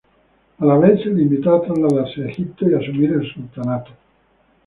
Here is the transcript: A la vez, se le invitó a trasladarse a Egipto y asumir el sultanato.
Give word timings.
A 0.57 0.65
la 0.65 0.79
vez, 0.79 0.99
se 1.03 1.09
le 1.09 1.21
invitó 1.21 1.53
a 1.53 1.61
trasladarse 1.61 2.23
a 2.23 2.29
Egipto 2.29 2.67
y 2.67 2.73
asumir 2.73 3.13
el 3.13 3.31
sultanato. 3.31 3.91